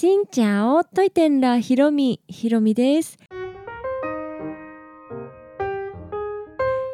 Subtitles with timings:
[0.00, 3.18] しんちゃおといてんらひろみひろみです。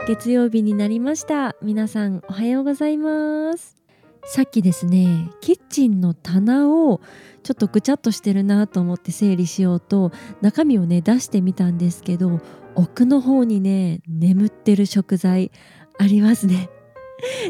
[0.09, 1.55] 月曜日になりました。
[1.63, 3.77] 皆さんおはようございます。
[4.25, 7.01] さっきですねキッチンの棚を
[7.45, 10.11] ちょっとぐちゃっとしてるなと思って整理しようと
[10.41, 12.41] 中身をね出してみたんですけど
[12.75, 15.53] 奥の方にね眠ってる食材
[15.97, 16.71] ありますね。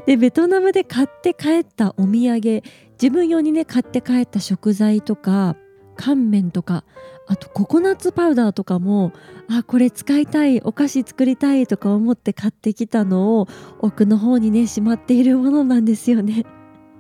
[0.07, 2.63] でベトナムで買って帰ったお土産
[3.01, 5.57] 自分用にね買って帰った食材とか
[5.97, 6.85] 乾麺とか
[7.27, 9.13] あとココナッツパウダーとかも
[9.51, 13.49] あこれ使いたいお菓子作りたいとか思って買ってきたのを
[13.81, 16.45] 奥の方にねしまっているものなんですよね。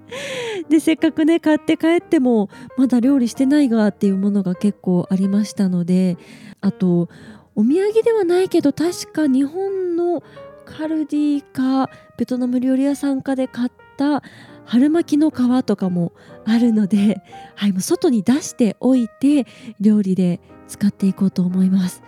[0.69, 6.16] でせっかくね買って帰ってもまだ料理してないがっていうものが結構ありましたので
[6.60, 7.09] あと
[7.55, 10.23] お土産ではないけど確か日本の
[10.65, 14.23] カルディかベトナム料理屋さんかで買った
[14.65, 16.13] 春巻きの皮とかも
[16.45, 17.23] あるので、
[17.55, 19.47] はい、もう外に出しておいて
[19.81, 22.03] 料理で使っていこうと思います。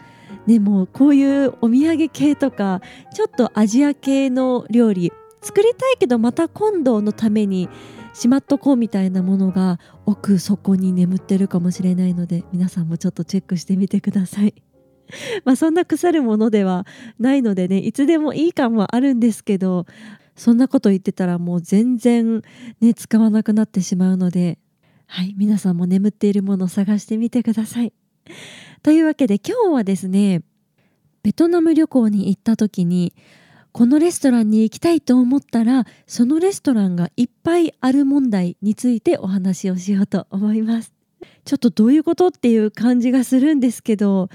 [0.46, 2.80] でもこういうお土産系とか
[3.14, 7.68] ちょっとアジア系の料理作りたいけどまた今度のために
[8.14, 14.54] しまっとこうみたいなものが奥底に眠ってるかもしれないので皆さんもちょっとチェックしてみてください。
[15.44, 16.86] まあそんな腐るものでは
[17.18, 19.86] ないのでねいつでもいい感はあるんですけど
[20.38, 22.42] そんなこと言ってたらもう全然
[22.80, 24.58] ね使わなくなってしまうので
[25.06, 27.92] はい皆さんも眠っているものを探してみてください。
[28.82, 30.42] というわけで今日はですね
[31.22, 33.14] ベトナム旅行に行った時に
[33.72, 40.92] このレストランに行きたいと思ったらそのレストランがいっぱいある問題についてお話をしようと思います。
[41.44, 44.28] ちょっとどういうことっていう感じがするんですけど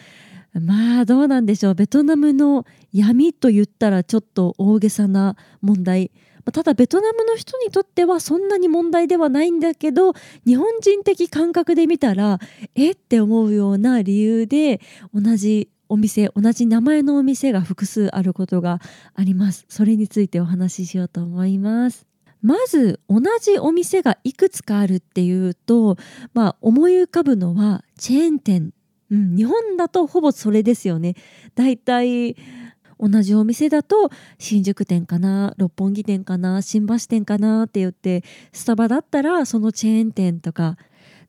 [0.59, 1.75] まあどうなんでしょう。
[1.75, 6.11] ベトナムの闇と言ったらちょっと大げさな問題。
[6.51, 10.13] ただベトナムの人にとってはそんなに問題ではないんだけど
[10.45, 12.39] 日本人的感覚で見たら
[12.75, 14.81] えって思うような理由で
[15.13, 18.81] 同じお店同じ名前のお店が複数あることが
[19.15, 19.65] あります。
[19.69, 22.05] それについてお話ししようと思います。
[22.41, 25.95] まず同じお店がいくつかあるっていうと、
[26.33, 28.73] まあ、思い浮かぶのはチェーン店。
[29.11, 31.15] うん、日本だとほぼそれですよね。
[31.55, 32.35] だいたい
[32.99, 34.09] 同じお店だと
[34.39, 40.77] 新宿店かな六本木店かな新橋店かなって言ってスタバだったらそのチェーン店とか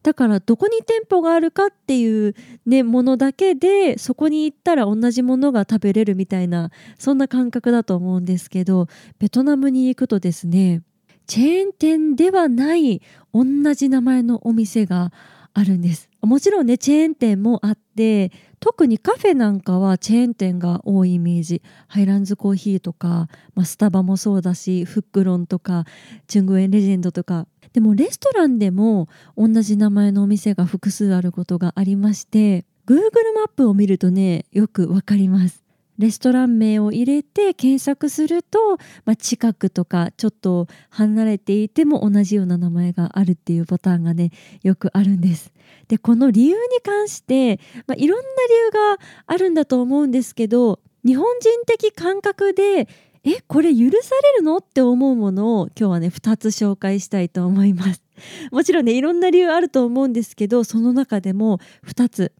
[0.05, 2.35] だからどこに店舗があるかっていう、
[2.67, 8.87] ね、ものだけでそこに行ったら同じものが食べれるみたいなそんな感覚だと思うんですけど
[9.19, 10.83] ベトナムに行くとですね
[11.27, 13.01] チェーン店ではない
[13.33, 15.11] 同じ名前のお店が
[15.55, 16.11] あるんです。
[16.21, 21.63] もちろんねチェーン店もあって特にカフェなんかはチェーン店が多いイメージ。
[21.87, 25.85] ハイランズコーヒーとか、まあ、スタバもそうだしフックロンとか
[26.27, 27.47] チュングエンレジェンドとか。
[27.73, 33.01] でもレストランでも同じ名前のお店が複数あることがありまして Google
[33.35, 35.64] マップを見るとねよくわかります。
[35.99, 44.31] レストラン名を入れて検索すると、まあ、近くとかちょっと離れていても同じような名前があるっていうパターンがね
[44.63, 45.53] よくあるんです。
[45.89, 52.89] でこの理由に関して、まあ、いろんな理由があるんだと思うんですけど日本人的感覚で
[53.25, 58.03] えこれ許されるのって思うものを今日はね2つ紹介したいと思います。
[58.51, 62.33] もちろんねいろんな理由あると思うんですけどその中でも2つ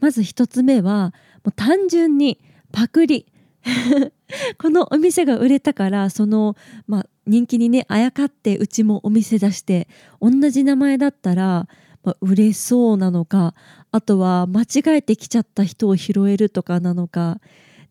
[0.00, 1.14] まず1つ目は
[1.44, 2.38] もう単純に
[2.72, 3.26] パクリ。
[4.58, 6.56] このお店が売れたからその、
[6.86, 9.88] まあ、人気にねあやかってうちもお店出して
[10.20, 11.68] 同じ名前だったら、
[12.02, 13.54] まあ、売れそうなのか
[13.92, 17.40] あとは間違えてきちゃった人を拾えるとかなのか、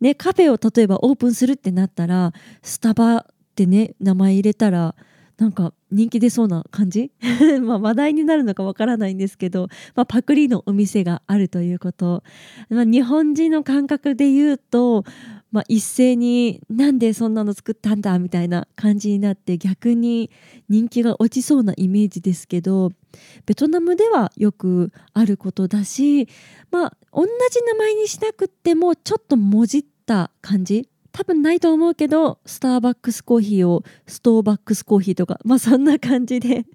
[0.01, 3.25] ね、カフェを例えばオープンするってなったらスタバっ
[3.55, 4.95] てね名前入れたら
[5.41, 7.11] なんか人気出そうな感じ？
[7.65, 12.23] ま話題になるのかわからないんですけど、まあ、パクリのお店があるということ、
[12.69, 15.03] まあ、日本人の感覚で言うと、
[15.51, 20.29] まあ、一斉になんでそんなの作ったんだみたいな感じになって逆に
[20.69, 22.91] 人気が落ちそうなイメージですけど
[23.47, 26.27] ベトナムではよくあることだし
[26.69, 27.29] まあ同じ
[27.65, 30.90] 名前にしなくってもちょっともじった感じ？
[31.11, 36.65] 多分ないと思うけどスターバックスコーヒーをストーバックスコーヒーとかまあそんな感じで。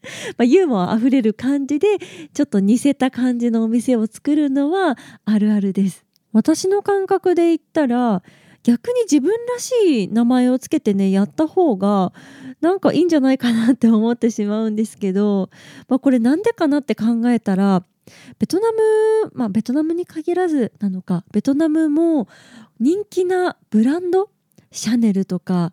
[0.38, 1.88] まあユーモアあふれる感じで
[2.32, 6.04] ちょっと似せた感じのお店を作るのはあるあるです。
[6.32, 8.22] 私の感覚で言ったら
[8.62, 12.12] 逆に自分らしい名前をつけてねやった方が
[12.60, 15.50] なんかいいんじゃないかなって思ってしまうんですけど、
[15.88, 17.82] まあ、これなんでかなって考えたら
[18.38, 18.78] ベトナム
[19.34, 22.28] まあベトナムに限らずなのかベトナムも
[22.80, 24.30] 人気なブランド？
[24.70, 25.72] シャネルとか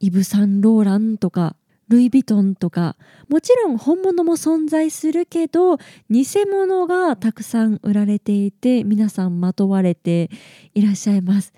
[0.00, 1.56] イブ・サンローランとか
[1.88, 2.96] ルイ・ヴィトンとか
[3.28, 10.30] もちろん本物も存在するけど偽物がたくさん売られていて皆さんまとわれて
[10.74, 11.52] いらっしゃいます。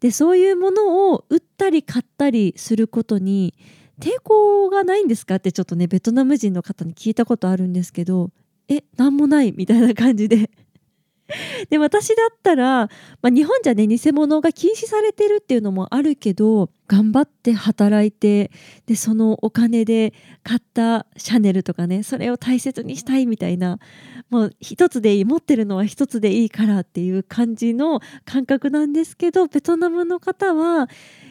[0.00, 3.54] でそういうものを売ったり買ったりすることに
[4.00, 5.36] 抵抗がないんですか？
[5.36, 8.30] ってちょっとねベトナム人の方に聞いたことあるんですけど
[8.68, 10.50] え何もないみたいな感じで。
[11.70, 12.88] で私だったら、
[13.20, 18.50] まあ、日本じゃね偽物が禁止されてるっていうのもあるけど頑張って働いて
[18.84, 20.12] でそのお金で
[20.42, 23.78] 買ったシャネルとかねそれを大切にしたいみたいな
[24.28, 30.86] もう一つでいい持ってるのは一つでいいからっていう感じの感覚なんですけどベトナムの方は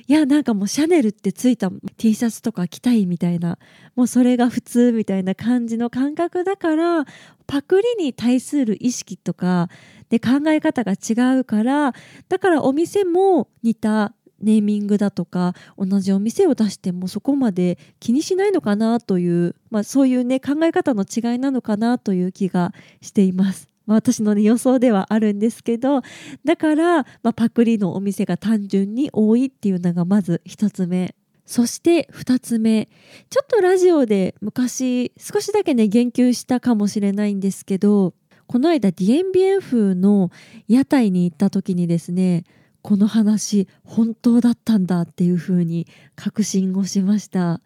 [0.07, 3.59] いやなんかもうシャネルってついた T シャツとか着たいみたいな
[3.95, 7.05] もうそれが普通みたいな感じの感覚だから
[7.45, 9.69] パクリに対する意識とか
[10.09, 11.93] で考え方が違うから
[12.29, 23.67] だからお店も似たネーミングだとか同じお店を出してもそこまで気にしないのかなという、まあ、そういうね考え方の違いなのかなという気がしています。
[23.87, 26.01] 私の、ね、予想ではあるんですけど
[26.45, 31.15] だから、まあ、パクリのお店が単純に多いっていうのがまず1つ目
[31.45, 32.87] そして2つ目
[33.29, 38.13] ちょっとラジオで昔少しだけね言及したかもしれないんですけど
[38.47, 40.29] この間ディエンビエン風の
[40.67, 42.43] 屋台に行った時にですね
[42.81, 47.61] この話本当だったんだっていうふうに確信をしました。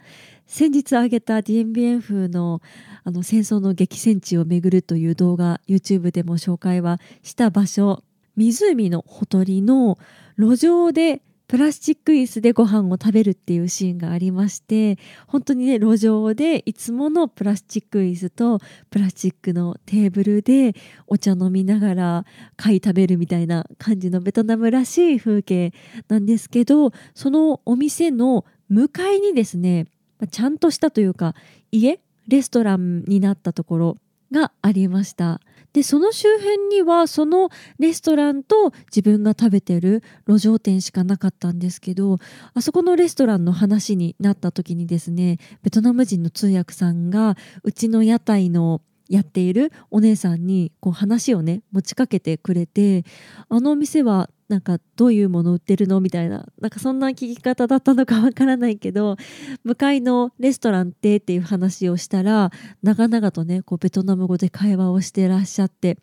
[0.47, 2.61] 先日挙げたディエンビエン風の
[3.03, 8.03] あの戦争の激戦地を巡るという動画 YouTube でも紹介はした場所
[8.35, 9.97] 湖のほとりの
[10.37, 14.97] 路上でプラスチック椅子でご飯を食べるっていうシーンがありまして
[15.27, 18.59] 本当にね路上でいつものプラスチック椅子と
[18.89, 20.73] プラスチックのテーブルで
[21.07, 22.25] お茶飲みながら
[22.57, 25.71] 貝食べるみたいな感じのベトナムらしい風景
[26.07, 29.85] なんですけどそのお店の向かいにですね
[30.31, 31.35] ちゃんとしたというか
[31.71, 33.97] 家レストランになったところ
[34.31, 35.39] がありました。
[35.75, 37.49] でその周辺にはその
[37.79, 42.17] レストランと自分が食べてる路上店しかなかったんですけど
[42.53, 53.03] あそこのレストランの話になった時にですねベトナム人の通訳さんがうちの屋台のやっているお姉さんにこう話をね持ちかけてくれて
[53.49, 56.01] あのお店はなんかどういうもの売ってるの？
[56.01, 56.45] みたいな。
[56.61, 59.17] なんかそんな聞き方だったのかわからないけど
[59.63, 62.51] 向かいのレストランってっていう話をしたら
[62.83, 65.97] 長々とねこうベトナム語で会話をしてらっしゃって。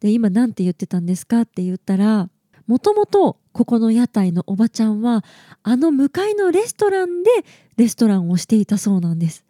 [0.00, 2.28] で今何て言ってたんですかって言ったら
[2.66, 5.24] もともとここの屋台のおばちゃんは
[5.64, 7.30] あの向かいのレストランで
[7.76, 9.44] レストランをしていたそうなんです。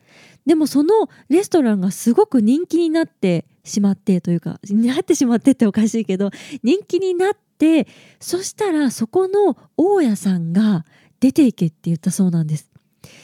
[0.46, 6.30] でもそのレストランがすごく人気になってしまってというかになってしまってっておかしいけど
[6.62, 7.86] 人気になってで
[8.18, 10.84] そしたらそこの大家さんが
[11.20, 12.70] 出ていけって言ったそうなんです。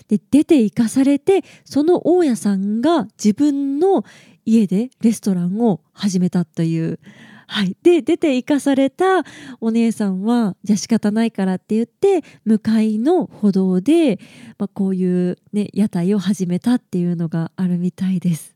[0.09, 4.05] で出て行かされてその大家さんが自分の
[4.45, 7.01] 家でレストランを始めたという。
[7.49, 9.23] はい、で出て行かされた
[9.61, 14.19] お姉さんはじゃあ仕方ないからって言って向かいの歩道で、
[14.59, 18.56] まあ、こういう、ね、屋台を始めたっていうのがあるみたいです。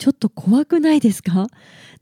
[0.00, 1.48] ちょっと怖くないですか？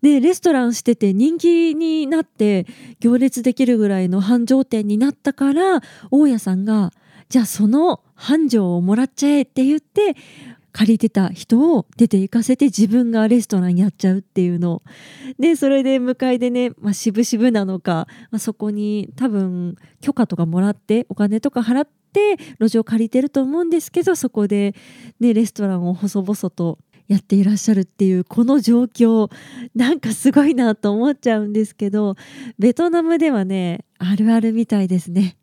[0.03, 2.65] でレストランしてて人気になって
[3.00, 5.81] 行列できるぐらいの繁盛店になったから
[6.12, 6.93] 大家さんが
[7.29, 10.15] じゃあその繁盛をもらっちゃえって言って
[10.71, 14.83] 借りてた人を出て行かせて自分がレストランやっちゃうっていうの。
[15.41, 24.76] でそれで向かいでね、まあ、渋々なのか、まあ、そこに多分許可とかもらってお金とか払って路上借りてると思うんですけどそこで、
[25.19, 26.78] ね、レストランを細々と
[27.09, 29.31] やっていらっしゃるっていうこの状況
[29.75, 32.17] なんかすごいなと思っちゃうんですけど
[32.59, 35.37] ベトナムではねあるあるみたいですね。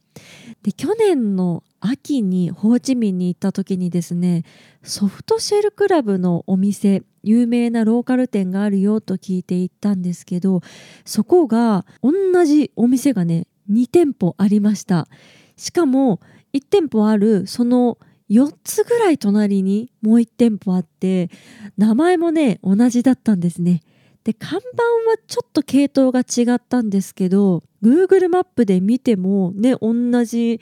[0.63, 4.43] で去年の秋にホーチミンに行った時にですね
[4.81, 10.61] ソフトシェルクラブのお店有名なローカル店があるよと聞いて行ったんですけど
[11.03, 12.11] そこが同
[12.45, 15.07] じお店がね2店舗ありました
[15.57, 16.19] しかも
[16.53, 17.97] 1店舗あるその
[18.29, 21.29] 4つぐらい隣にもう1店舗あって
[21.77, 23.81] 名前もね同じだったんですね。
[24.23, 30.59] で看板はちょっと系統が違ったんですけど Google マップで見てもね同じ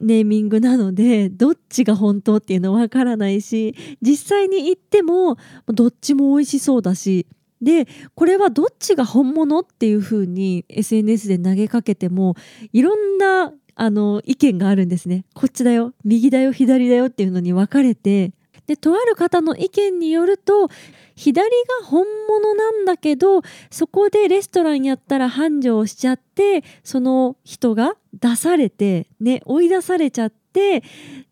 [0.00, 7.26] ネーミングなのでどっちが本当っていうのわからないし実際に行ってもどっちも美味しそうだし
[7.60, 12.36] でこれはどっちが本物っていう風に SNS で投げかけても
[12.72, 15.24] いろんなあの意見があるんですね。
[15.34, 18.32] こっちだよ右だよ左だよっていうのに分かれて
[18.66, 20.68] でとある方の意見によると
[21.16, 21.50] 左
[21.80, 30.82] が本物なんだけどそこでレストランやったら繁盛しちゃってその人が出されてね追い出されちゃって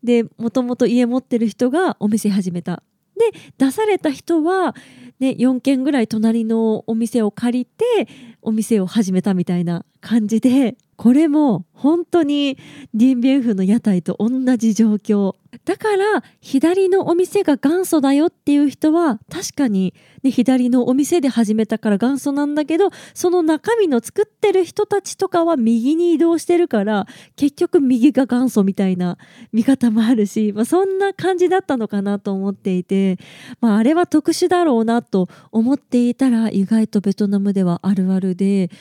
[0.03, 2.83] でもともと家持ってる人がお店始めた。
[3.15, 4.75] で出された人は、
[5.19, 8.07] ね、4軒ぐらい隣のお店を借りて
[8.41, 12.57] お店を始めたみたいな感じでこれも本当に
[12.93, 15.35] ディンビエンフの屋台と同じ状況。
[15.65, 29.17] だから左のお店が元祖だよっていう人は確かに、ね、左のお店で始めたから元祖なんだけどその中身の作ってる人たちとかは右に移動してるから結局右が元祖みたいな
[29.51, 33.19] 見方もあるし、まあ、そんな感じだったのかなと思っていて、
[33.61, 38.71] まあ、あれは特殊だろうなと思っていたら意外とベトナムではあるあるで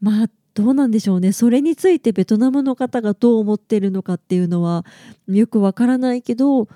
[0.00, 1.32] まあどうなんでしょうね。
[1.32, 4.84] それについてベトナムの方がどう思ってるのかっていうのは
[5.28, 6.68] よくわからないけどもう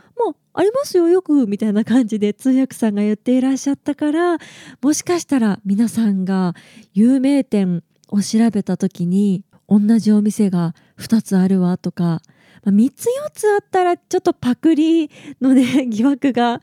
[0.54, 4.38] ありますよよくみたいな感じで通訳さんが言っていらっしゃったから
[4.80, 6.54] もしかしたら皆さんが
[6.94, 12.22] 有名店を調べた時に同じお店が2つあるわとか
[12.64, 15.10] まあ、3つ4つあったらちょっとパクリ
[15.40, 16.60] のね 疑惑が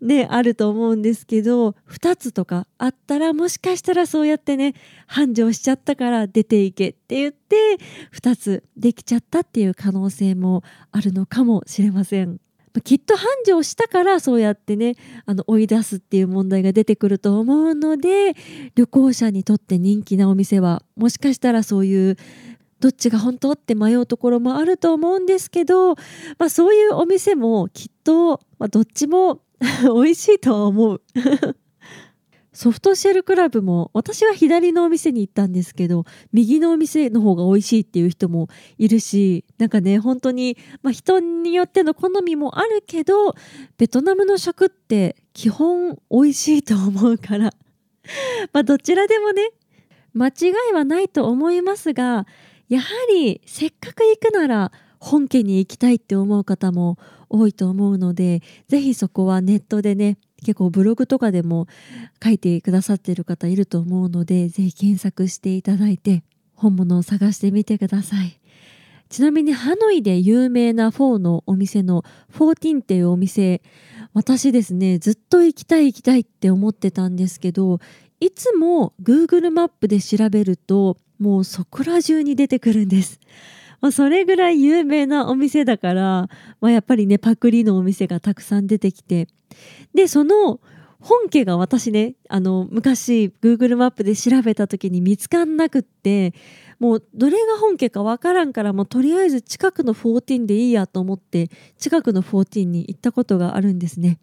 [0.00, 4.74] ねあると思うんですけど2つとかあったらもしかしたらそうやってね
[5.06, 7.78] 繁盛しちゃったから出ていけって言って
[8.12, 12.40] 2つできちゃったっていう可能性もあるのかもしれません。
[12.82, 14.96] きっと繁盛したからそうやってね
[15.26, 18.34] あの追い出すっていう問題が出てくると思うので
[18.74, 22.16] 旅行者にとって人気なお店はもしかしたらそういう
[22.80, 25.94] どっちが本当って迷うところもあると思うんですけど、
[26.38, 29.42] まあ、そういうお店もきっと、まあ、どっちも
[29.82, 31.02] 美味しいとは思う。
[32.52, 43.34] ソフトシェルクラブも私は左のお店に行ったんですけど右のお店の方が美味しいっていう人もいるしなんかね本当に、まあ、人によっての好みもあるけど
[43.76, 47.52] ベトナムの食って基本美味しいと思うから。
[48.52, 49.50] まあどちらでもね
[50.12, 50.32] 間違
[50.70, 52.26] いはないと思いますが
[52.68, 61.66] やはりせっかく行くなら本家に行きたいって思う方も多いと思うのでぜひそこはネットでね結構ブログとかでも
[62.22, 66.22] 書いてくださっている方いると思うのでぜひ検索していただいて
[66.54, 68.38] 本物を探してみてください。
[69.08, 73.62] ちなみにハノイで有名なフォーのお店のフォーティンっていうお店
[74.12, 77.78] 私ですねずっと行きたい行きたいって思ってたんですけど
[78.18, 83.20] いつも Google マップで調べるともうそこら中に出てくるんです。
[83.80, 86.28] まあ、それぐらい有名なお店だから、
[86.60, 89.28] まあ、やっぱりねパクリのお店がたくさん出てきて
[89.92, 90.58] でその
[91.00, 96.32] 本家が私ねあの昔 Google マップで調べた時に見つかんなくって
[96.78, 104.18] もうどれが本家かわからんからもうとりあえず近くの14でいいやと思って近くの14に行ったことがあるんですね。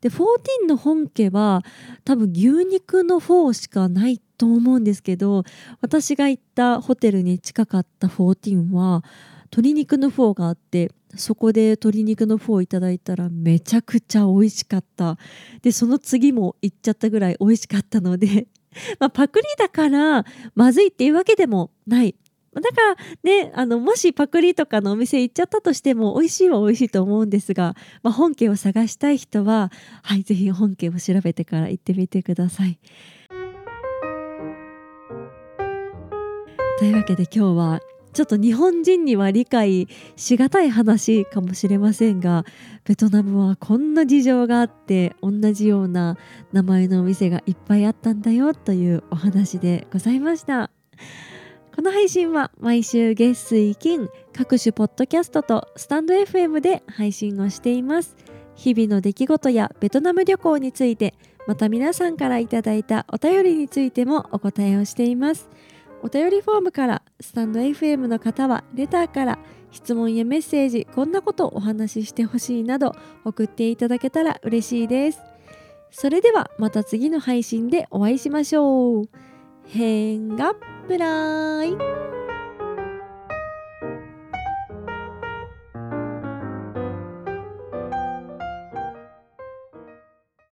[0.00, 1.62] で14の本家は
[2.04, 5.44] 多分牛肉の4しかないと思うんですけど
[5.80, 9.02] 私が行ったホテルに近かったフォーティンは
[9.50, 15.16] 鶏肉のフォーがあってそこで鶏肉のフォーいただいたらめちゃくちゃ美味しかった。
[15.62, 18.46] でその次も行っちゃったぐらい美味しかったので
[19.00, 20.24] まあ、パクリだから
[20.54, 22.14] まずいっていうわけでもない。
[22.60, 29.70] だからねあのもしパクリとかのお店行っちゃったとしても美味しいは美味しいと思うんですが、まあ、本家を探したい人は
[30.02, 32.78] はいぜひ本家を調べてから行ってみてください。
[36.78, 37.80] というわけで今日は
[38.12, 42.44] ちょっと日本人には理解しがたい話かもしれませんが
[42.84, 46.16] ベトナムはこんな事情があって同じような
[46.52, 50.70] 名前のお店がいっぱいあったんだよというお話でございました
[51.78, 58.16] この配信は毎週月水金各種ポッドキャストとスタンド FM で配信をしています。
[58.56, 61.14] 日々の出来事やベトナム旅行について
[61.46, 65.48] また皆さんからいただいたお便りについてもお答えをしています。
[66.02, 69.38] お便りフォームからスタンド FM の方はレターから
[69.70, 72.92] 質問やメッセージこんなことお話ししてほしいなど
[73.24, 75.20] 送っていただけたら嬉しいです。
[75.92, 79.08] それではまた次の配信でお会いしましょう。
[79.68, 80.56] 変が
[80.88, 82.17] プライ。